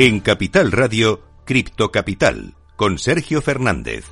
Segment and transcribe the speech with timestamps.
[0.00, 4.04] En Capital Radio, Cripto Capital, con Sergio Fernández.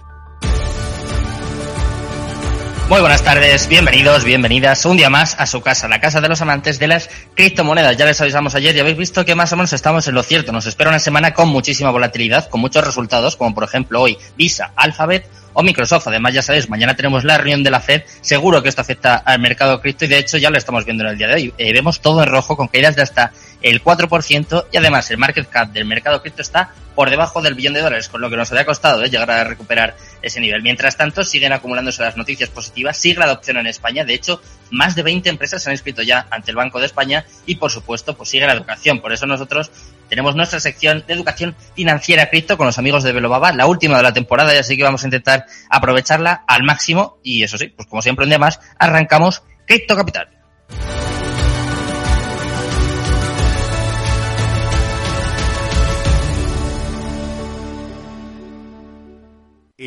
[2.88, 6.42] Muy buenas tardes, bienvenidos, bienvenidas un día más a su casa, la casa de los
[6.42, 7.96] amantes de las criptomonedas.
[7.96, 10.50] Ya les avisamos ayer y habéis visto que más o menos estamos en lo cierto.
[10.50, 14.73] Nos espera una semana con muchísima volatilidad, con muchos resultados, como por ejemplo hoy Visa,
[14.74, 16.09] Alphabet o Microsoft.
[16.09, 18.02] Además, ya sabéis, mañana tenemos la reunión de la Fed.
[18.23, 21.10] Seguro que esto afecta al mercado cripto y de hecho ya lo estamos viendo en
[21.10, 21.54] el día de hoy.
[21.59, 23.32] Eh, vemos todo en rojo con caídas de hasta
[23.62, 27.74] el 4% y además el market cap del mercado cripto está por debajo del billón
[27.74, 29.10] de dólares, con lo que nos había costado ¿eh?
[29.10, 30.63] llegar a recuperar ese nivel.
[30.63, 34.04] Mientras tanto, siguen acumulándose las noticias positivas, sigue la adopción en España.
[34.04, 34.40] De hecho,
[34.71, 37.71] más de 20 empresas se han inscrito ya ante el Banco de España y, por
[37.71, 39.01] supuesto, pues sigue la educación.
[39.01, 39.70] Por eso nosotros
[40.09, 44.02] tenemos nuestra sección de educación financiera cripto con los amigos de Velobaba, la última de
[44.02, 47.18] la temporada, y así que vamos a intentar aprovecharla al máximo.
[47.23, 50.35] Y eso sí, pues como siempre un día más, arrancamos Cripto Capital.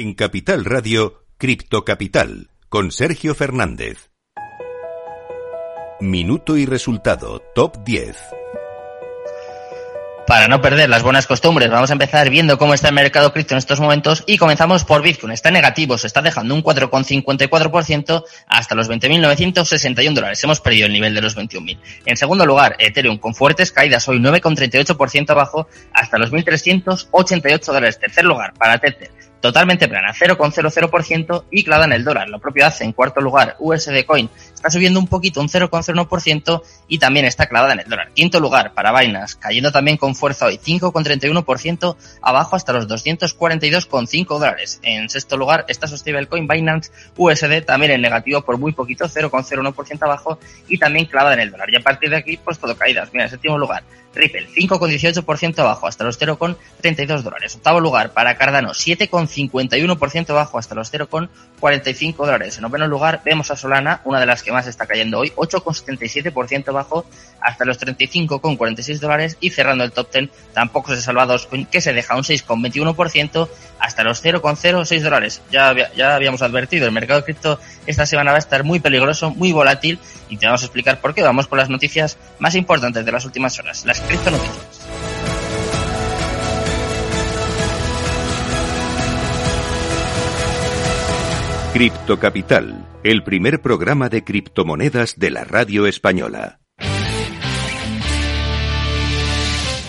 [0.02, 4.12] En Capital Radio, Cripto Capital, con Sergio Fernández.
[6.00, 8.16] Minuto y resultado, top 10.
[10.26, 13.56] Para no perder las buenas costumbres, vamos a empezar viendo cómo está el mercado cripto
[13.56, 15.34] en estos momentos y comenzamos por Bitcoin.
[15.34, 20.42] Está negativo, se está dejando un 4,54% hasta los 20.961 dólares.
[20.42, 21.78] Hemos perdido el nivel de los 21.000.
[22.06, 28.00] En segundo lugar, Ethereum con fuertes caídas hoy 9,38% abajo hasta los 1.388 dólares.
[28.00, 32.30] Tercer lugar, para Tether totalmente plana, 0,00% y clavada en el dólar.
[32.30, 37.00] Lo propio hace en cuarto lugar USD Coin, está subiendo un poquito, un 0,01% y
[37.00, 38.12] también está clavada en el dólar.
[38.14, 44.80] Quinto lugar para Binance, cayendo también con fuerza hoy, 5,31% abajo hasta los 242,5 dólares.
[44.84, 50.04] En sexto lugar está su stablecoin Binance USD, también en negativo por muy poquito, 0,01%
[50.04, 51.70] abajo y también clavada en el dólar.
[51.72, 53.10] Y a partir de aquí, pues todo caídas.
[53.14, 53.84] Mira, en séptimo lugar,
[54.14, 57.56] Ripple, 5,18% abajo hasta los 0,32 dólares.
[57.56, 62.58] Octavo lugar para Cardano, 7,51% abajo hasta los 0,45 dólares.
[62.58, 66.70] En noveno lugar vemos a Solana, una de las que más está cayendo hoy, 8,77%
[66.70, 67.06] abajo
[67.42, 69.38] hasta los 35,46 dólares.
[69.40, 73.50] Y cerrando el top 10, tampoco se salva Dogecoin, que se deja un 6,21%
[73.80, 75.42] hasta los 0,06 dólares.
[75.52, 79.32] Ya, ya habíamos advertido, el mercado de cripto esta semana va a estar muy peligroso,
[79.32, 80.00] muy volátil
[80.30, 81.22] y te vamos a explicar por qué.
[81.22, 84.80] Vamos con las noticias más importantes de las últimas horas, las criptonoticias.
[91.74, 96.60] Cripto Capital, el primer programa de criptomonedas de la radio española.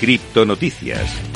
[0.01, 1.30] Criptonoticias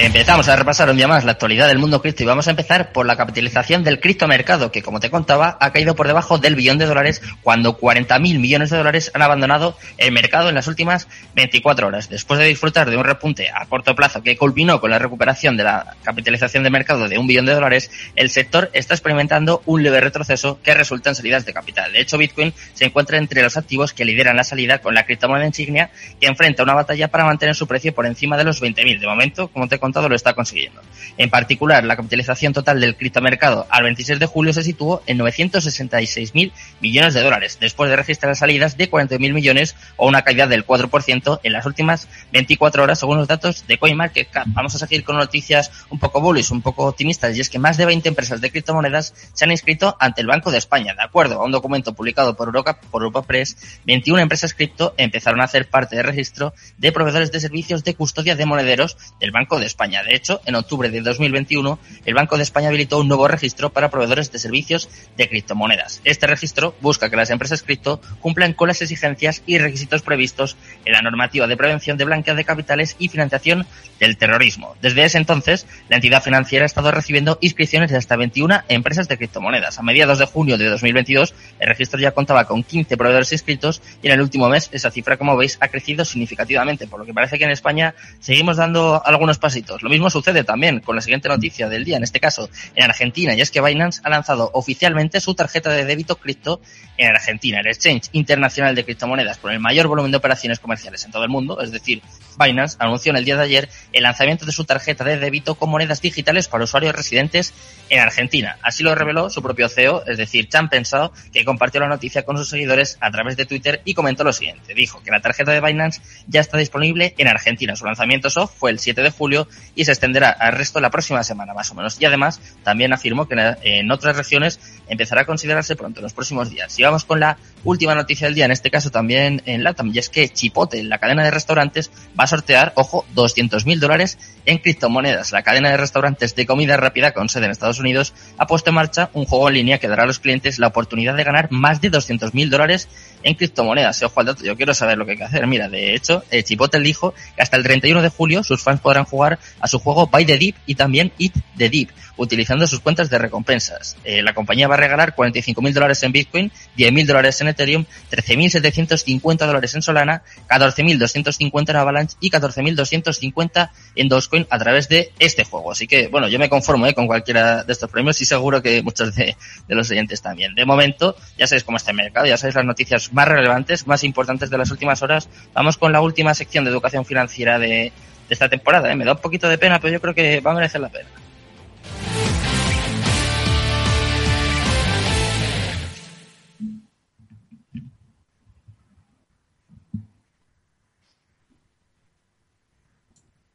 [0.00, 2.92] Empezamos a repasar un día más la actualidad del mundo cripto y vamos a empezar
[2.92, 6.78] por la capitalización del criptomercado, que como te contaba, ha caído por debajo del billón
[6.78, 11.88] de dólares cuando 40.000 millones de dólares han abandonado el mercado en las últimas 24
[11.88, 12.08] horas.
[12.08, 15.64] Después de disfrutar de un repunte a corto plazo que culminó con la recuperación de
[15.64, 20.00] la capitalización de mercado de un billón de dólares, el sector está experimentando un leve
[20.00, 21.92] retroceso que resulta en salidas de capital.
[21.92, 25.48] De hecho, Bitcoin se encuentra entre los activos que lideran la salida con la criptomoneda
[25.48, 29.00] insignia que enfrenta una batalla para mantener su precio por encima de los 20.000.
[29.00, 30.80] De momento, como te lo está consiguiendo.
[31.16, 36.52] En particular, la capitalización total del criptomercado al 26 de julio se situó en 966.000
[36.80, 41.40] millones de dólares, después de registrar salidas de 40.000 millones o una caída del 4%
[41.42, 44.46] en las últimas 24 horas, según los datos de CoinMarketCap.
[44.48, 47.76] Vamos a seguir con noticias un poco bullish, un poco optimistas, y es que más
[47.76, 50.94] de 20 empresas de criptomonedas se han inscrito ante el Banco de España.
[50.94, 55.40] De acuerdo a un documento publicado por Europa, por Europa Press, 21 empresas cripto empezaron
[55.40, 59.58] a hacer parte del registro de proveedores de servicios de custodia de monederos del Banco
[59.58, 59.77] de España.
[59.78, 63.88] De hecho, en octubre de 2021, el Banco de España habilitó un nuevo registro para
[63.88, 66.00] proveedores de servicios de criptomonedas.
[66.02, 70.94] Este registro busca que las empresas cripto cumplan con las exigencias y requisitos previstos en
[70.94, 73.66] la normativa de prevención de blanqueo de capitales y financiación
[74.00, 74.74] del terrorismo.
[74.82, 79.16] Desde ese entonces, la entidad financiera ha estado recibiendo inscripciones de hasta 21 empresas de
[79.16, 79.78] criptomonedas.
[79.78, 84.08] A mediados de junio de 2022, el registro ya contaba con 15 proveedores inscritos y
[84.08, 87.38] en el último mes esa cifra, como veis, ha crecido significativamente, por lo que parece
[87.38, 91.68] que en España seguimos dando algunos pasitos Lo mismo sucede también con la siguiente noticia
[91.68, 95.34] del día, en este caso en Argentina, y es que Binance ha lanzado oficialmente su
[95.34, 96.60] tarjeta de débito cripto
[96.96, 101.10] en Argentina, el exchange internacional de criptomonedas con el mayor volumen de operaciones comerciales en
[101.10, 102.02] todo el mundo, es decir,
[102.38, 105.70] Binance anunció en el día de ayer el lanzamiento de su tarjeta de débito con
[105.70, 107.52] monedas digitales para usuarios residentes
[107.88, 108.58] en Argentina.
[108.62, 112.36] Así lo reveló su propio CEO, es decir, Chan Pensado, que compartió la noticia con
[112.36, 114.74] sus seguidores a través de Twitter y comentó lo siguiente.
[114.74, 117.74] Dijo que la tarjeta de Binance ya está disponible en Argentina.
[117.76, 121.22] Su lanzamiento soft fue el 7 de julio y se extenderá al resto la próxima
[121.22, 122.00] semana, más o menos.
[122.00, 126.50] Y además, también afirmó que en otras regiones empezará a considerarse pronto en los próximos
[126.50, 126.78] días.
[126.78, 129.98] Y vamos con la última noticia del día, en este caso también en LATAM, y
[129.98, 134.58] es que Chipotle, la cadena de restaurantes, va a sortear, ojo, 200 mil dólares en
[134.58, 135.32] criptomonedas.
[135.32, 138.76] La cadena de restaurantes de comida rápida con sede en Estados Unidos ha puesto en
[138.76, 141.80] marcha un juego en línea que dará a los clientes la oportunidad de ganar más
[141.80, 142.88] de 200 mil dólares
[143.22, 144.02] en criptomonedas.
[144.02, 145.46] Ojo al dato, yo quiero saber lo que hay que hacer.
[145.46, 149.04] Mira, de hecho, eh, Chipotle dijo que hasta el 31 de julio sus fans podrán
[149.04, 153.10] jugar a su juego Buy the Deep y también Eat the Deep, utilizando sus cuentas
[153.10, 153.96] de recompensas.
[154.04, 157.48] Eh, la compañía va a regalar 45 mil dólares en Bitcoin, 10 mil dólares en
[157.48, 165.12] Ethereum, 13.750 dólares en Solana, 14.250 en Avalanche y 14.250 en Dogecoin a través de
[165.18, 165.72] este juego.
[165.72, 168.82] Así que, bueno, yo me conformo eh, con cualquiera de estos premios y seguro que
[168.82, 169.36] muchos de,
[169.66, 170.54] de los oyentes también.
[170.54, 174.04] De momento, ya sabéis cómo está el mercado, ya sabéis las noticias más relevantes, más
[174.04, 175.28] importantes de las últimas horas.
[175.54, 177.92] Vamos con la última sección de educación financiera de,
[178.28, 178.90] de esta temporada.
[178.92, 178.96] ¿eh?
[178.96, 181.08] Me da un poquito de pena, pero yo creo que va a merecer la pena.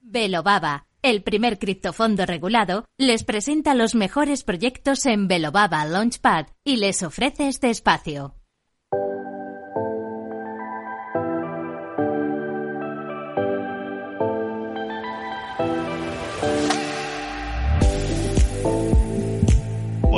[0.01, 7.01] Velobaba, el primer criptofondo regulado, les presenta los mejores proyectos en Velobaba Launchpad y les
[7.01, 8.35] ofrece este espacio.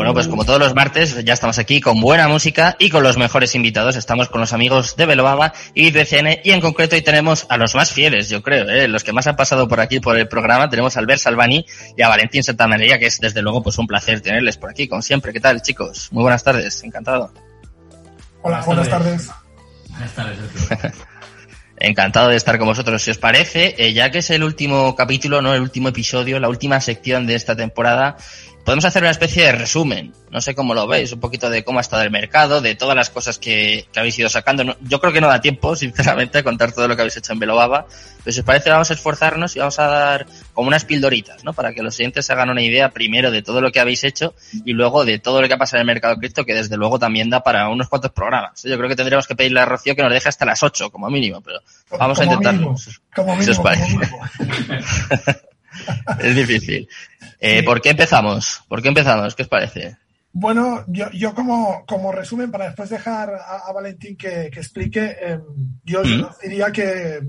[0.05, 3.17] Bueno, pues como todos los martes, ya estamos aquí con buena música y con los
[3.17, 3.95] mejores invitados.
[3.95, 7.73] Estamos con los amigos de Velobaba y BCN y en concreto hoy tenemos a los
[7.73, 8.87] más fieles, yo creo, ¿eh?
[8.87, 10.69] los que más han pasado por aquí por el programa.
[10.69, 11.65] Tenemos a Albert Salvani
[11.97, 15.01] y a Valentín Santamaría, que es desde luego pues un placer tenerles por aquí, como
[15.01, 15.33] siempre.
[15.33, 16.09] ¿Qué tal, chicos?
[16.11, 17.33] Muy buenas tardes, encantado.
[18.43, 19.31] Hola, buenas tardes.
[19.89, 20.37] Buenas tardes,
[21.77, 23.01] Encantado de estar con vosotros.
[23.01, 26.47] Si os parece, eh, ya que es el último capítulo, no el último episodio, la
[26.47, 28.17] última sección de esta temporada,
[28.65, 30.11] podemos hacer una especie de resumen.
[30.31, 32.95] No sé cómo lo veis, un poquito de cómo ha estado el mercado, de todas
[32.95, 34.75] las cosas que, que habéis ido sacando.
[34.81, 37.39] yo creo que no da tiempo, sinceramente, a contar todo lo que habéis hecho en
[37.39, 37.85] Velobaba.
[38.23, 41.53] Pero si os parece, vamos a esforzarnos y vamos a dar como unas pildoritas, ¿no?
[41.53, 44.33] Para que los siguientes se hagan una idea primero de todo lo que habéis hecho
[44.65, 46.97] y luego de todo lo que ha pasado en el mercado cripto, que desde luego
[46.97, 48.63] también da para unos cuantos programas.
[48.63, 51.07] Yo creo que tendríamos que pedirle a Rocío que nos deje hasta las 8 como
[51.11, 51.59] mínimo, pero
[51.99, 52.71] vamos como a intentarlo.
[52.71, 52.77] Mínimo,
[53.15, 53.95] como mínimo, os parece.
[56.19, 56.87] es difícil.
[57.39, 58.63] Eh, ¿Por qué empezamos?
[58.67, 59.35] ¿Por qué empezamos?
[59.35, 59.97] ¿Qué os parece?
[60.37, 65.15] Bueno, yo, yo como, como resumen, para después dejar a, a Valentín que, que explique,
[65.21, 65.39] eh,
[65.85, 66.25] yo ¿Mm?
[66.43, 67.21] diría que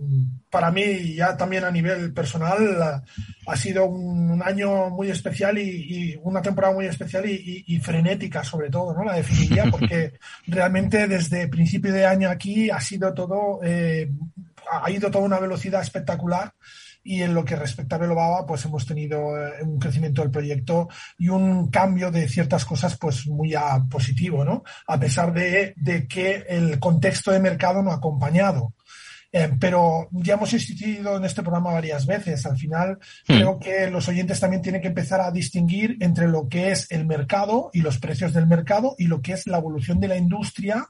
[0.50, 3.04] para mí, ya también a nivel personal,
[3.46, 7.78] ha sido un, un año muy especial y, y, una temporada muy especial y, y,
[7.78, 9.04] frenética, sobre todo, ¿no?
[9.04, 10.14] La definiría, porque
[10.46, 14.10] realmente desde principio de año aquí ha sido todo, eh,
[14.82, 16.52] ha ido toda una velocidad espectacular
[17.06, 20.88] y en lo que respecta a Velobaba, pues hemos tenido eh, un crecimiento del proyecto
[21.18, 24.64] y un cambio de ciertas cosas pues muy a positivo, ¿no?
[24.88, 28.74] A pesar de, de que el contexto de mercado no ha acompañado.
[29.32, 32.46] Eh, pero ya hemos insistido en este programa varias veces.
[32.46, 32.98] Al final,
[33.28, 33.36] Hmm.
[33.36, 37.04] creo que los oyentes también tienen que empezar a distinguir entre lo que es el
[37.06, 40.86] mercado y los precios del mercado y lo que es la evolución de la industria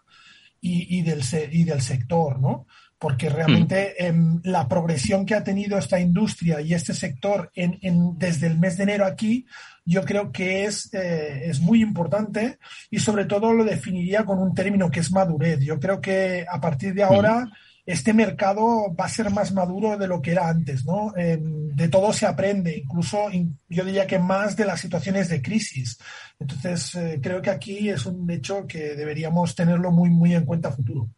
[0.61, 2.67] y, y, del, se- y del sector, ¿no?
[2.99, 8.19] Porque realmente em, la progresión que ha tenido esta industria y este sector en, en-
[8.19, 9.45] desde el mes de enero aquí,
[9.85, 12.59] yo creo que es, eh, es muy importante
[12.91, 15.61] y sobre todo lo definiría con un término que es madurez.
[15.61, 17.47] Yo creo que a partir de ahora
[17.85, 21.13] este mercado va a ser más maduro de lo que era antes, ¿no?
[21.17, 25.41] Eh, de todo se aprende, incluso in- yo diría que más de las situaciones de
[25.43, 25.99] crisis.
[26.41, 30.71] Entonces, eh, creo que aquí es un hecho que deberíamos tenerlo muy, muy en cuenta
[30.71, 31.11] a futuro.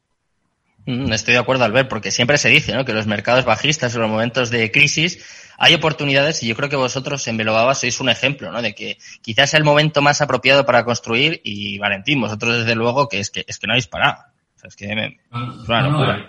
[1.12, 2.84] Estoy de acuerdo, Albert, porque siempre se dice ¿no?
[2.84, 5.22] que los mercados bajistas en los momentos de crisis
[5.58, 8.62] hay oportunidades y yo creo que vosotros en Velobaba sois un ejemplo ¿no?
[8.62, 13.06] de que quizás sea el momento más apropiado para construir y Valentín, vosotros desde luego
[13.08, 14.16] que es que, es que no habéis parado.
[14.56, 16.16] O sea, es que me- No, Es una no, locura.
[16.16, 16.26] no,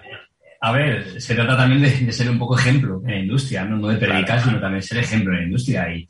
[0.61, 3.77] a ver, se trata también de, de ser un poco ejemplo en la industria, no,
[3.77, 4.43] no de predicar, Claro.
[4.43, 6.05] sino también ser ejemplo en la industria y,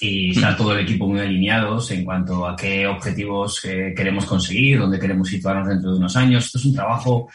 [0.00, 4.78] y estar todo el equipo muy alineados en cuanto a qué objetivos eh, queremos conseguir,
[4.78, 6.46] dónde queremos situarnos dentro de unos años.
[6.46, 7.28] Esto es un trabajo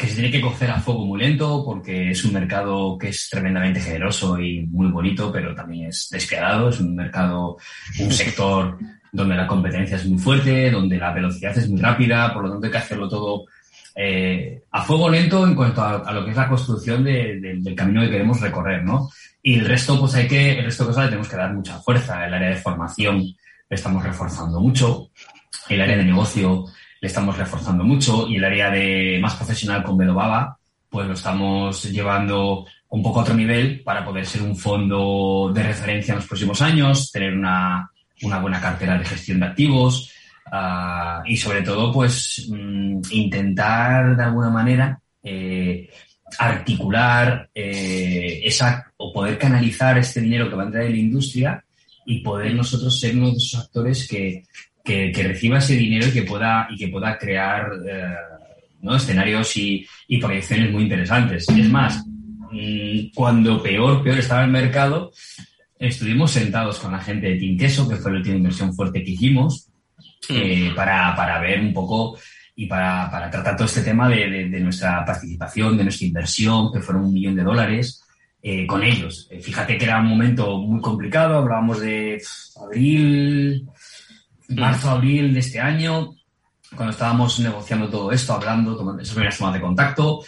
[0.00, 3.28] que se tiene que cocer a fuego muy lento porque es un mercado que es
[3.28, 7.58] tremendamente generoso y muy bonito, pero también es despiadado, es un mercado,
[7.98, 8.78] un sector
[9.12, 12.64] donde la competencia es muy fuerte, donde la velocidad es muy rápida, por lo tanto
[12.64, 13.44] hay que hacerlo todo
[13.94, 18.10] eh, a fuego lento en cuanto a, lo que es la construcción del camino que
[18.10, 19.10] queremos recorrer, ¿no?
[19.42, 21.78] Y el resto, pues hay que, el resto de cosas le tenemos que dar mucha
[21.80, 22.26] fuerza.
[22.26, 25.10] El área de formación le estamos reforzando mucho,
[25.68, 26.64] el área de negocio
[27.00, 31.84] le estamos reforzando mucho y el área de más profesional con Bedobaba, pues lo estamos
[31.84, 36.26] llevando un poco a otro nivel para poder ser un fondo de referencia en los
[36.26, 37.90] próximos años, tener una,
[38.22, 40.12] una buena cartera de gestión de activos
[40.52, 45.88] uh, y sobre todo pues mm, intentar de alguna manera eh,
[46.38, 51.64] articular eh, esa o poder canalizar este dinero que va a entrar en la industria
[52.04, 54.44] y poder nosotros ser uno de esos actores que,
[55.12, 58.14] que, reciba ese dinero y que pueda, y que pueda crear eh,
[58.82, 58.96] ¿no?
[58.96, 61.48] escenarios y, y, proyecciones muy interesantes.
[61.48, 62.04] Es más,
[62.52, 65.12] mm, cuando peor, peor estaba el mercado,
[65.78, 69.12] estuvimos sentados con la gente de Team Queso, que fue la última inversión fuerte que
[69.12, 69.68] hicimos,
[70.28, 72.18] eh, para, para, ver un poco
[72.54, 76.80] y para, para tratar todo este tema de, de, nuestra participación, de nuestra inversión, que
[76.80, 78.04] fueron un millón de dólares,
[78.42, 79.28] eh, con ellos.
[79.40, 82.22] Fíjate que era un momento muy complicado, hablábamos de
[82.62, 83.66] abril,
[84.50, 86.14] marzo, abril de este año,
[86.74, 90.24] cuando estábamos negociando todo esto, hablando, tomando esas primeras tomas de contacto.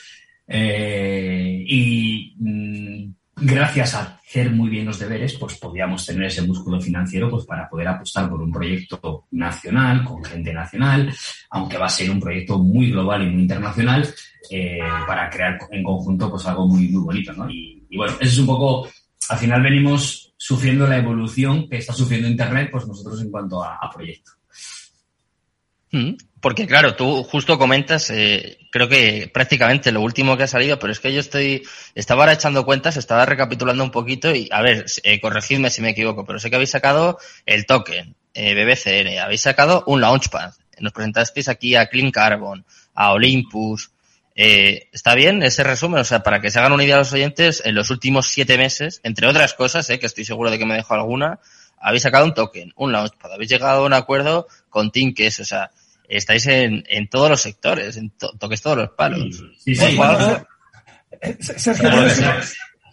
[0.49, 7.29] y mm, gracias a hacer muy bien los deberes, pues podíamos tener ese músculo financiero
[7.29, 11.13] pues para poder apostar por un proyecto nacional, con gente nacional,
[11.51, 14.09] aunque va a ser un proyecto muy global y muy internacional,
[14.51, 17.51] eh, para crear en conjunto pues algo muy, muy bonito, ¿no?
[17.51, 18.89] Y, bueno, eso es un poco,
[19.29, 23.79] al final venimos sufriendo la evolución que está sufriendo Internet, pues nosotros en cuanto a,
[23.95, 24.33] proyecto.
[25.93, 26.15] Mm.
[26.41, 30.93] Porque claro, tú justo comentas, eh, creo que prácticamente lo último que ha salido, pero
[30.93, 31.63] es que yo estoy,
[31.95, 35.91] estaba ahora echando cuentas, estaba recapitulando un poquito y, a ver, eh, corregidme si me
[35.91, 40.93] equivoco, pero sé que habéis sacado el token, eh, BBCN, habéis sacado un launchpad, nos
[40.93, 43.92] presentasteis aquí a Clean Carbon, a Olympus,
[44.35, 46.01] eh, ¿Está bien ese resumen?
[46.01, 49.01] O sea, para que se hagan una idea los oyentes, en los últimos siete meses,
[49.03, 51.41] entre otras cosas, eh, que estoy seguro de que me dejo alguna,
[51.79, 55.71] habéis sacado un token, un launchpad, habéis llegado a un acuerdo con Tinkes, o sea,
[56.09, 59.45] estáis en, en todos los sectores, en toques todos los palos.
[59.59, 59.99] Sí, sí,
[61.41, 61.91] Sergio,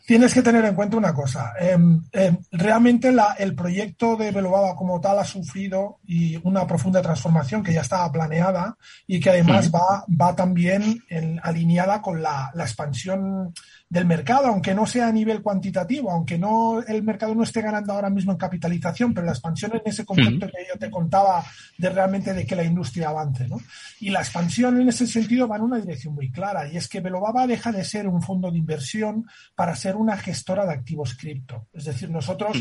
[0.09, 1.53] tienes, que tener en cuenta una cosa.
[1.59, 6.99] Em, em, realmente la, el proyecto de Belobaba como tal ha sufrido y una profunda
[6.99, 8.75] transformación que ya estaba planeada
[9.05, 11.03] y que además va, va también
[11.43, 13.53] alineada con la, la expansión
[13.89, 17.91] del mercado, aunque no sea a nivel cuantitativo, aunque no el mercado no esté ganando
[17.93, 21.43] ahora mismo en capitalización, pero la expansión en ese concepto que yo te contaba
[21.75, 23.57] de realmente de que la industria avance, ¿no?
[23.99, 26.99] Y la expansión en ese sentido va en una dirección muy clara, y es que
[26.99, 31.67] Belobaba deja de ser un fondo de inversión para ser una gestora de activos cripto.
[31.73, 32.57] Es decir, nosotros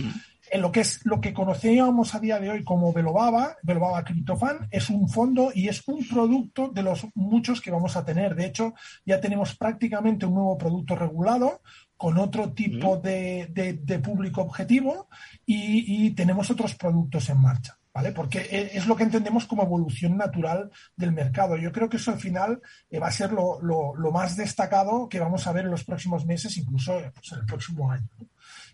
[0.50, 4.68] en lo que es lo que conocíamos a día de hoy como Belobaba, Belobaba CryptoFan,
[4.70, 8.34] es un fondo y es un producto de los muchos que vamos a tener.
[8.34, 8.74] De hecho,
[9.04, 11.60] ya tenemos prácticamente un nuevo producto regulado
[11.96, 15.08] con otro tipo de, de, público objetivo
[15.44, 17.76] y, tenemos otros productos en marcha.
[17.98, 18.12] ¿Vale?
[18.12, 21.56] Porque e, es lo que entendemos como evolución natural del mercado.
[21.56, 25.18] Yo creo que eso al final eh, va a ser lo, lo, más destacado que
[25.18, 28.06] vamos a ver en los próximos meses, incluso pues, en el próximo año.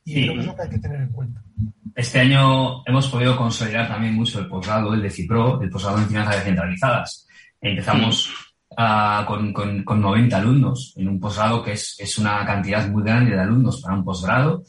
[0.05, 1.43] Y creo que es lo que hay que tener en cuenta.
[1.95, 6.09] Este año hemos podido consolidar también mucho el posgrado, el de CIPRO, el posgrado en
[6.09, 7.27] finanzas descentralizadas.
[7.63, 8.31] Empezamos
[8.73, 13.03] uh, con, con, con, 90 alumnos en un posgrado que es, es, una cantidad muy
[13.03, 14.65] grande de alumnos para un posgrado.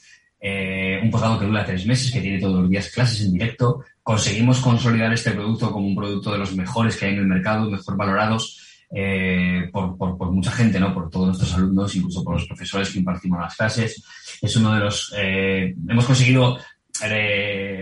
[0.48, 3.84] Eh, un posgrado que dura tres meses, que tiene todos los días clases en directo.
[4.04, 7.68] Conseguimos consolidar este producto como un producto de los mejores que hay en el mercado,
[7.68, 10.94] mejor valorados eh, por, por, mucha gente, ¿no?
[10.94, 14.04] Por todos nuestros alumnos, incluso por los profesores que impartimos las clases.
[14.40, 16.60] Es uno de los, eh, hemos conseguido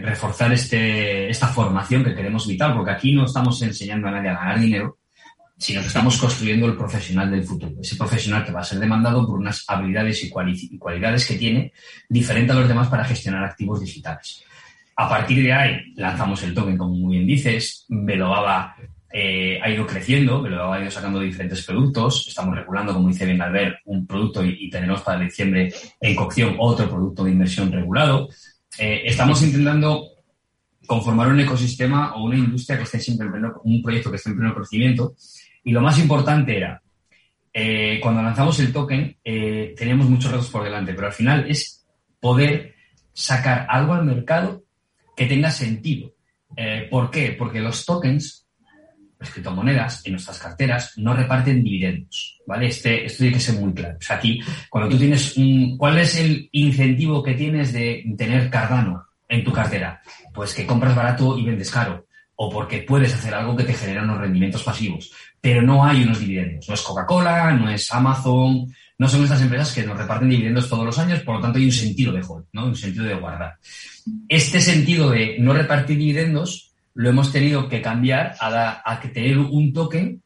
[0.01, 4.35] reforzar este, esta formación que queremos vital, porque aquí no estamos enseñando a nadie a
[4.35, 4.99] ganar dinero,
[5.57, 7.73] sino que estamos construyendo el profesional del futuro.
[7.81, 10.29] Ese profesional que va a ser demandado por unas habilidades y,
[10.77, 11.71] cualidades que tiene
[12.09, 14.43] diferente a los demás para gestionar activos digitales.
[14.95, 18.75] A partir de ahí lanzamos el token, como muy bien dices, Velobaba
[19.15, 22.27] eh, ha ido creciendo, pero ha ido sacando diferentes productos.
[22.27, 26.89] Estamos regulando, como dice bien Albert, un producto y, tenemos para diciembre en cocción otro
[26.89, 28.27] producto de inversión regulado.
[28.79, 30.13] Eh, estamos intentando
[30.87, 34.31] conformar un ecosistema o una industria que esté siempre en pleno, un proyecto que esté
[34.31, 35.15] en pleno crecimiento.
[35.63, 36.81] Y lo más importante era,
[37.53, 41.85] eh, cuando lanzamos el token, teníamos muchos retos por delante, pero al final es
[42.19, 42.75] poder
[43.13, 44.63] sacar algo al mercado
[45.15, 46.13] que tenga sentido.
[46.89, 47.35] ¿Por qué?
[47.37, 48.43] Porque los tokens
[49.23, 52.67] las criptomonedas en nuestras carteras no reparten dividendos, ¿vale?
[52.67, 53.97] Este, esto tiene que ser muy claro.
[54.09, 59.43] Aquí, cuando tú tienes un, ¿cuál es el incentivo que tienes de tener Cardano en
[59.43, 60.01] tu cartera?
[60.33, 62.05] Pues que compras barato y vendes caro.
[62.35, 65.13] O porque puedes hacer algo que te genera unos rendimientos pasivos.
[65.43, 66.69] Pero no hay unos dividendos.
[66.69, 70.85] No es Coca-Cola, no es Amazon, no son estas empresas que nos reparten dividendos todos
[70.85, 72.67] los años, por lo tanto hay un sentido de hold, ¿no?
[72.67, 73.57] Un sentido de guardar.
[74.29, 80.23] Este sentido de no repartir dividendos lo hemos tenido que cambiar a, tener un token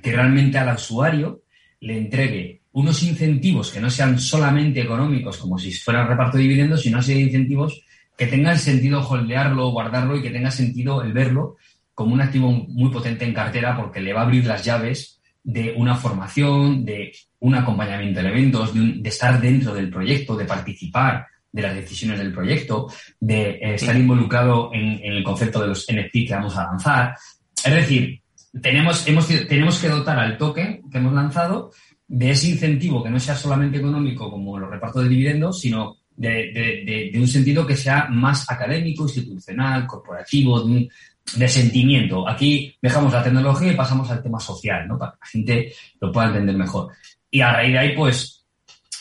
[0.00, 1.42] que realmente al usuario
[1.80, 6.82] le entregue unos incentivos que no sean solamente económicos, como si fuera reparto de dividendos,
[6.82, 7.82] sino incentivos
[8.16, 11.56] que tengan sentido holdearlo, guardarlo y que tenga sentido el verlo
[11.94, 15.74] como un activo muy potente en cartera porque le va a abrir las llaves de
[15.76, 21.26] una formación, de un acompañamiento en eventos, de, de estar dentro del proyecto, de participar,
[21.54, 22.88] de las decisiones del proyecto,
[23.20, 27.16] de eh, estar involucrado en, el concepto de los NFT que vamos a lanzar.
[27.64, 28.20] Es decir,
[28.60, 31.70] tenemos, hemos, tenemos que dotar al token que hemos lanzado
[32.08, 37.12] de ese incentivo que no sea solamente económico como los repartos de dividendos, sino de,
[37.14, 40.88] un sentido que sea más académico, institucional, corporativo, de,
[41.36, 42.28] de, sentimiento.
[42.28, 44.98] Aquí dejamos la tecnología y pasamos al tema social, ¿no?
[44.98, 46.92] Para que la gente lo pueda entender mejor.
[47.30, 48.44] Y a raíz de ahí, pues,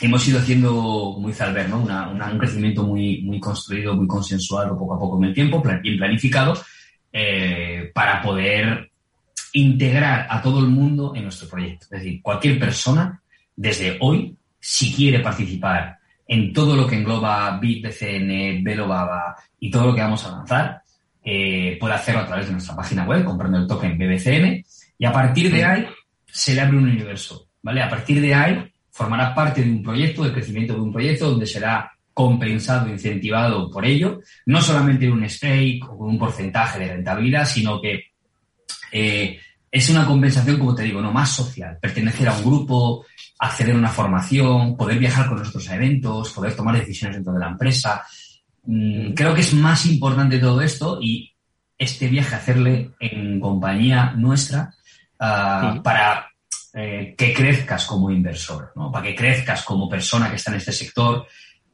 [0.02, 0.72] hemos ido haciendo,
[1.14, 1.80] como dice Albert, ¿no?
[1.80, 6.54] un crecimiento muy, muy construido, muy consensuado poco a poco en el tiempo, bien planificado,
[7.12, 8.92] eh, para poder
[9.54, 11.86] integrar a todo el mundo en nuestro proyecto.
[11.86, 13.22] Es decir, cualquier persona,
[13.56, 19.88] desde hoy, si quiere participar en todo lo que engloba BIT, BCN, Belobaba y todo
[19.88, 20.83] lo que vamos a lanzar,
[21.24, 24.64] eh, puede hacerlo a través de nuestra página web, comprando el token BBCN,
[24.98, 25.88] y a partir de ahí
[26.26, 27.82] se le abre un universo, ¿vale?
[27.82, 31.46] A partir de ahí formará parte de un proyecto, del crecimiento de un proyecto donde
[31.46, 36.94] será compensado, incentivado por ello, no solamente en un stake o con un porcentaje de
[36.94, 38.12] rentabilidad, sino que
[38.92, 39.40] eh,
[39.72, 43.06] es una compensación, como te digo, no más social, pertenecer a un grupo,
[43.40, 47.40] acceder a una formación, poder viajar con nosotros a eventos, poder tomar decisiones dentro de
[47.40, 48.04] la empresa.
[48.66, 51.34] Mm, creo que es más importante todo esto y
[51.78, 54.74] este viaje hacerle en compañía nuestra
[55.20, 56.28] uh, para
[56.74, 58.92] eh, que crezcas como inversor, ¿no?
[58.92, 61.28] para que crezcas como persona que está en este sector.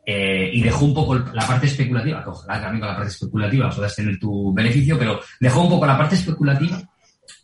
[0.06, 3.69] Eh, y dejó un poco la parte especulativa, que ojalá también con la parte especulativa
[3.69, 6.82] puedas tener tu beneficio, pero dejó un poco la parte especulativa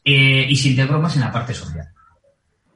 [0.04, 1.88] eh, y se integró más en la parte social.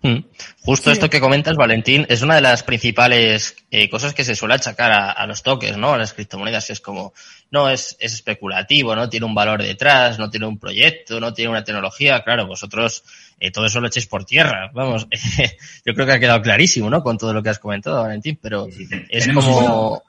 [0.02, 0.20] Hmm.
[0.62, 4.54] Justo esto que comentas, Valentín, es una de las principales eh, cosas que se suele
[4.54, 5.94] achacar a, los toques, ¿no?
[5.94, 7.14] A las criptomonedas, es como,
[7.52, 11.52] no, es, es, especulativo, no tiene un valor detrás, no tiene un proyecto, no tiene
[11.52, 12.24] una tecnología.
[12.24, 13.04] Claro, vosotros
[13.40, 14.72] eh, todo eso lo echéis por tierra.
[14.74, 15.06] Vamos,
[15.86, 17.04] yo creo que ha quedado clarísimo, ¿no?
[17.04, 18.68] Con todo lo que has comentado, Valentín, pero
[19.10, 20.02] es como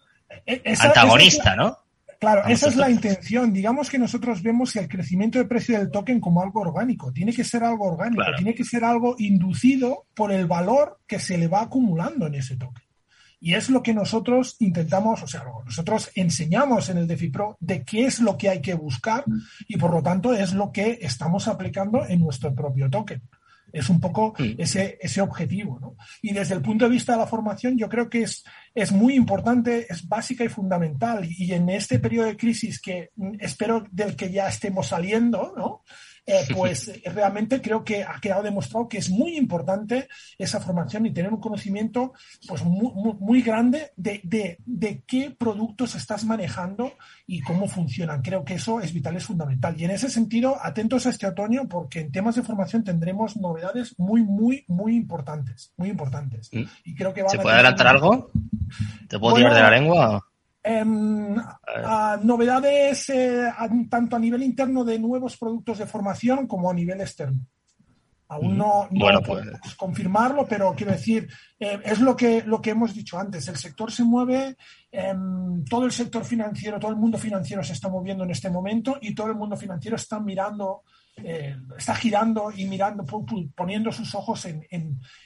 [0.46, 1.78] e-, antagonista, ¿no?
[2.20, 3.50] Claro, esa es la intención.
[3.50, 7.10] Digamos que nosotros vemos el crecimiento de precio del token como algo orgánico.
[7.12, 11.38] Tiene que ser algo orgánico, tiene que ser algo inducido por el valor que se
[11.38, 12.84] le va acumulando en ese token.
[13.40, 17.84] Y es lo que nosotros intentamos, o sea, nosotros enseñamos en el DeFi Pro de
[17.84, 19.24] qué es lo que hay que buscar
[19.66, 23.22] y por lo tanto es lo que estamos aplicando en nuestro propio token.
[23.72, 25.78] Es un poco ese, ese objetivo.
[25.80, 25.96] ¿no?
[26.22, 29.14] Y desde el punto de vista de la formación, yo creo que es, es muy
[29.14, 31.26] importante, es básica y fundamental.
[31.28, 35.82] Y en este periodo de crisis que espero del que ya estemos saliendo, ¿no?
[36.30, 41.06] Eh, pues eh, realmente creo que ha quedado demostrado que es muy importante esa formación
[41.06, 42.12] y tener un conocimiento
[42.46, 46.92] pues muy, muy, grande de, de, de, qué productos estás manejando
[47.26, 48.22] y cómo funcionan.
[48.22, 49.74] Creo que eso es vital, es fundamental.
[49.80, 53.98] Y en ese sentido, atentos a este otoño porque en temas de formación tendremos novedades
[53.98, 55.72] muy, muy, muy importantes.
[55.76, 56.48] Muy importantes.
[56.52, 56.62] Mm.
[56.84, 58.30] Y creo que ¿Se puede adelantar algo?
[59.08, 60.29] ¿Te puedo tirar de la lengua?
[60.62, 61.36] Em,
[62.22, 63.48] novedades eh,
[63.88, 67.40] tanto a nivel interno de nuevos productos de formación como a nivel externo.
[68.28, 69.74] Aún no, no pues.
[69.76, 73.48] confirmarlo, pero quiero decir, eh, es lo que, lo que hemos dicho antes.
[73.48, 74.56] El sector se mueve,
[74.92, 78.98] em, todo el sector financiero, todo el mundo financiero se está moviendo en este momento
[79.00, 80.82] y todo el mundo financiero está mirando
[81.16, 83.04] eh, está girando y mirando,
[83.54, 84.66] poniendo sus ojos en,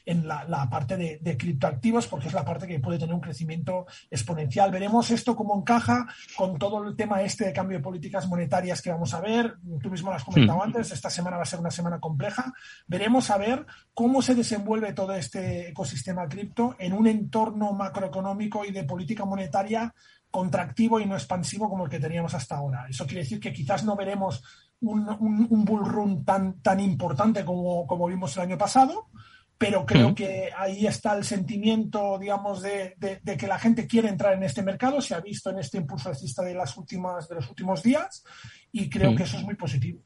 [0.05, 4.71] en, la, parte de, criptoactivos, porque es la parte que puede tener un crecimiento exponencial.
[4.71, 8.91] Veremos esto cómo encaja con todo el tema este de cambio de políticas monetarias que
[8.91, 9.57] vamos a ver.
[9.83, 10.63] Tú mismo lo has comentado hmm.
[10.63, 12.53] antes, esta semana va a ser una semana compleja.
[12.87, 18.73] Veremos a ver cómo se desenvuelve todo este ecosistema cripto en un entorno macroeconómico y
[18.73, 19.95] de política monetaria
[20.35, 22.87] contractivo y no expansivo como el que teníamos hasta ahora.
[22.89, 24.43] Eso quiere decir que quizás no veremos
[24.81, 29.09] un, un, bull run tan, tan importante como, como vimos el año pasado,
[29.57, 34.35] pero creo que ahí está el sentimiento, digamos, de, de, que la gente quiere entrar
[34.35, 37.49] en este mercado, se ha visto en este impulso alcista de, las últimas, de los
[37.49, 38.25] últimos días,
[38.73, 40.03] y creo que eso es muy positivo.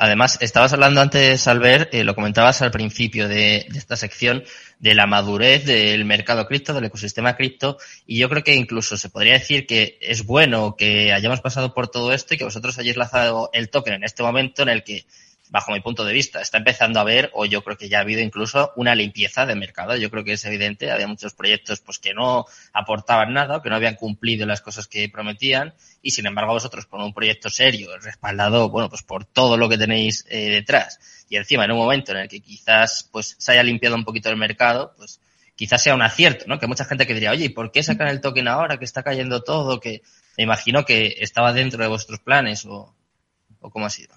[0.00, 4.44] Además, estabas hablando antes, Albert, eh, lo comentabas al principio de, esta sección,
[4.78, 9.08] de la madurez del mercado cripto, del ecosistema cripto, y yo creo que incluso se
[9.08, 12.96] podría decir que es bueno que hayamos pasado por todo esto y que vosotros hayáis
[12.96, 15.04] lanzado el token en este momento en el que
[15.50, 18.02] bajo mi punto de vista, está empezando a haber, o yo creo que ya ha
[18.02, 19.96] habido incluso una limpieza de mercado.
[19.96, 23.76] Yo creo que es evidente, había muchos proyectos pues que no aportaban nada, que no
[23.76, 28.68] habían cumplido las cosas que prometían, y sin embargo vosotros con un proyecto serio, respaldado,
[28.68, 32.18] bueno, pues por todo lo que tenéis eh, detrás, y encima en un momento en
[32.18, 35.20] el que quizás pues se haya limpiado un poquito el mercado, pues
[35.58, 36.60] quizás sea un acierto, ¿no?
[36.60, 39.02] Que mucha gente que diría, oye, ¿y por qué sacan el token ahora que está
[39.02, 39.80] cayendo todo?
[39.80, 40.02] Que
[40.36, 42.94] me imagino que estaba dentro de vuestros planes o,
[43.60, 44.14] o cómo ha sido.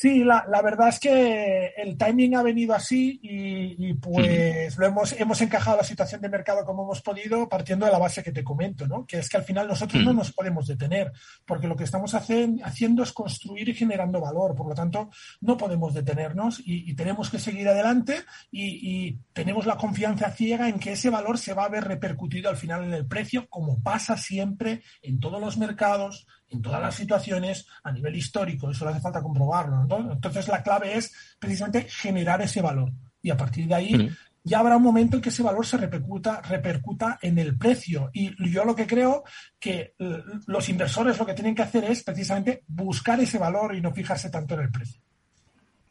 [0.00, 5.12] Sí, la, la, verdad es que el timing ha venido así y, pues lo hemos,
[5.12, 8.42] hemos encajado la situación de mercado como hemos podido partiendo de la base que te
[8.42, 9.04] comento, ¿no?
[9.04, 11.12] Que es que al final nosotros no nos podemos detener
[11.44, 14.54] porque lo que estamos haciendo es construir y generando valor.
[14.54, 15.10] Por lo tanto,
[15.42, 20.78] no podemos detenernos y, tenemos que seguir adelante y, y, tenemos la confianza ciega en
[20.78, 24.16] que ese valor se va a ver repercutido al final en el precio como pasa
[24.16, 29.00] siempre en todos los mercados, en todas las situaciones a nivel histórico, eso le hace
[29.00, 29.86] falta comprobarlo.
[30.12, 34.10] Entonces la clave es precisamente generar ese valor y a partir de ahí
[34.42, 38.10] ya habrá un momento en que ese valor se repercuta, repercuta en el precio.
[38.12, 39.24] Y yo lo que creo
[39.58, 43.80] que eh, los inversores lo que tienen que hacer es precisamente buscar ese valor y
[43.80, 45.00] no fijarse tanto en el precio.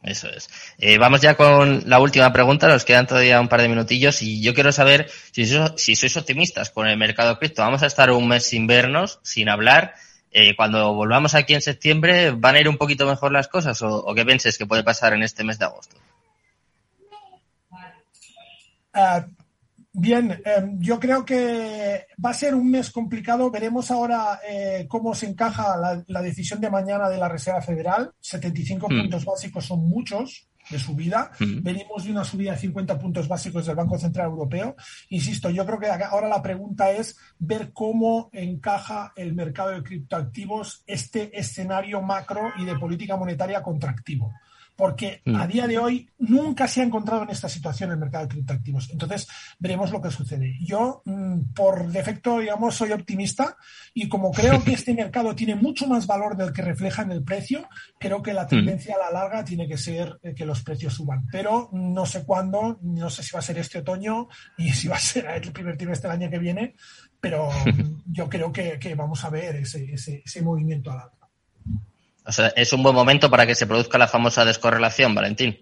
[0.02, 0.48] Eso es.
[0.78, 4.40] Eh, vamos ya con la última pregunta, nos quedan todavía un par de minutillos y
[4.40, 5.44] yo quiero saber si
[5.76, 7.62] si sois optimistas con el mercado cripto.
[7.62, 9.94] Vamos a estar un mes sin vernos, sin hablar.
[10.32, 14.14] Eh, cuando volvamos aquí en septiembre, ¿van a ir un poquito mejor las cosas o,
[14.14, 15.96] qué penses que puede pasar en este mes de agosto?
[18.92, 19.26] Ah,
[19.92, 23.50] bien, em, yo creo que va a ser un mes complicado.
[23.50, 28.12] Veremos ahora eh, cómo se encaja la, decisión de mañana de la Reserva Federal.
[28.20, 29.00] 75 mm.
[29.00, 31.30] puntos básicos son muchos de subida.
[31.38, 34.76] Venimos de una subida de 50 puntos básicos del Banco Central Europeo.
[35.08, 40.82] Insisto, yo creo que ahora la pregunta es ver cómo encaja el mercado de criptoactivos
[40.86, 44.32] este escenario macro y de política monetaria contractivo
[44.80, 45.36] porque mm.
[45.36, 48.88] a día de hoy nunca se ha encontrado en esta situación el mercado de criptoactivos.
[48.90, 50.56] Entonces, veremos lo que sucede.
[50.62, 53.58] Yo, mm, por defecto, digamos, soy optimista
[53.92, 57.22] y como creo que este mercado tiene mucho más valor del que refleja en el
[57.22, 58.48] precio, creo que la mm.
[58.48, 61.26] tendencia a la larga tiene que ser eh, que los precios suban.
[61.30, 64.96] Pero no sé cuándo, no sé si va a ser este otoño y si va
[64.96, 66.74] a ser el primer trimestre del año que viene,
[67.20, 67.50] pero
[68.06, 71.19] yo creo que, vamos a ver ese, ese, ese movimiento a largo.
[72.26, 75.58] O sea, es un buen momento para que se produzca la famosa descorrelación, Valentín.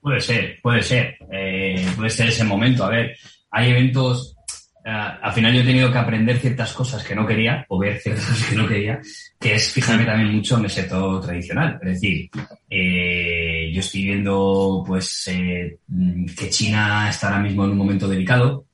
[0.00, 1.16] Puede ser, puede ser.
[1.30, 2.84] Eh, puede ser ese momento.
[2.84, 3.16] A ver,
[3.50, 4.36] hay eventos.
[4.84, 7.98] Eh, al final yo he tenido que aprender ciertas cosas que no quería, o ver
[7.98, 9.00] ciertas cosas que no quería,
[9.38, 11.78] que es fijarme también mucho en el sector tradicional.
[11.82, 12.30] Es decir,
[12.70, 18.66] eh, yo estoy viendo pues que China está ahora mismo en un momento delicado.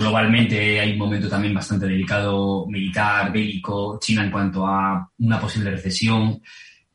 [0.00, 5.70] Globalmente hay un momento también bastante delicado militar, bélico, China en cuanto a una posible
[5.70, 6.40] recesión.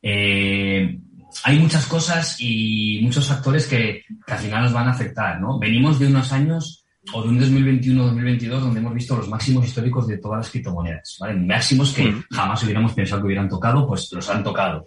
[0.02, 0.98] Eh,
[1.44, 5.58] hay muchas cosas y muchos factores que, al final nos van a afectar, ¿no?
[5.58, 10.18] Venimos de unos años o de un 2021-2022 donde hemos visto los máximos históricos de
[10.18, 11.34] todas las criptomonedas, ¿vale?
[11.34, 14.86] Máximos que jamás hubiéramos pensado que hubieran tocado, pues los han tocado.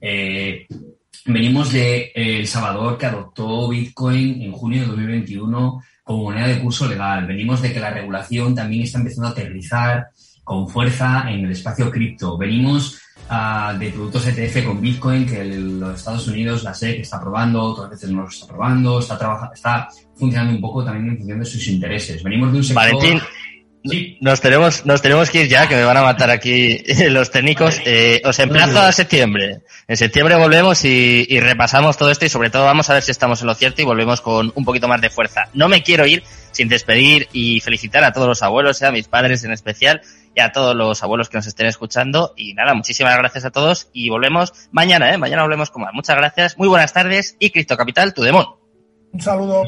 [0.00, 0.66] Eh,
[1.26, 6.88] venimos de El Salvador que adoptó Bitcoin en junio de 2021 como moneda de curso
[6.88, 7.24] legal.
[7.24, 10.08] Venimos de que la regulación también está empezando a aterrizar
[10.42, 12.36] con fuerza en el espacio cripto.
[12.36, 17.62] Venimos uh, de productos ETF con Bitcoin que los Estados Unidos, la SEC está probando,
[17.62, 21.44] otras veces no lo está probando, está, está funcionando un poco también en función de
[21.44, 22.24] sus intereses.
[22.24, 22.84] Venimos de un sector...
[22.84, 23.20] Valentín,
[24.20, 27.80] nos tenemos, nos tenemos que ir ya, que me van a matar aquí los técnicos.
[27.84, 29.60] Eh, os emplazo a septiembre.
[29.88, 33.10] En septiembre volvemos y, y, repasamos todo esto y sobre todo vamos a ver si
[33.10, 35.48] estamos en lo cierto y volvemos con un poquito más de fuerza.
[35.54, 39.08] No me quiero ir sin despedir y felicitar a todos los abuelos, eh, a mis
[39.08, 40.02] padres en especial
[40.34, 42.34] y a todos los abuelos que nos estén escuchando.
[42.36, 45.18] Y nada, muchísimas gracias a todos y volvemos mañana, ¿eh?
[45.18, 45.94] Mañana volvemos con más.
[45.94, 48.46] Muchas gracias, muy buenas tardes y Cristo Capital, tu demon.
[49.12, 49.64] Un saludo.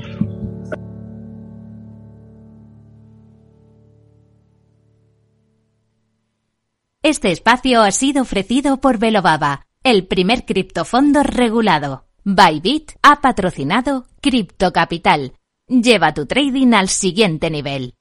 [7.02, 12.06] Este espacio ha sido ofrecido por Velobaba, el primer criptofondo regulado.
[12.22, 15.32] Bybit ha patrocinado Cripto Capital.
[15.66, 17.94] Lleva tu trading al siguiente nivel.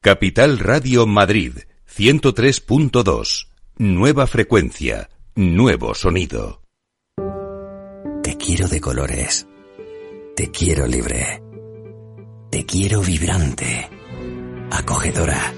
[0.00, 3.46] Capital Radio Madrid 103.2.
[3.76, 6.62] Nueva frecuencia, nuevo sonido.
[8.24, 9.46] Te quiero de colores.
[10.34, 11.40] Te quiero libre.
[12.50, 13.88] Te quiero vibrante,
[14.72, 15.54] acogedora,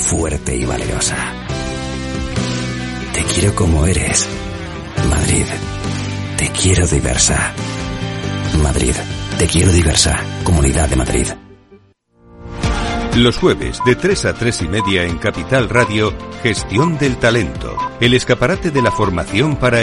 [0.00, 1.40] fuerte y valerosa
[3.34, 4.28] quiero como eres.
[5.08, 5.44] Madrid,
[6.36, 7.52] te quiero diversa.
[8.62, 8.94] Madrid,
[9.38, 10.20] te quiero diversa.
[10.44, 11.26] Comunidad de Madrid.
[13.16, 18.14] Los jueves de 3 a 3 y media en Capital Radio, Gestión del Talento, el
[18.14, 19.78] escaparate de la formación para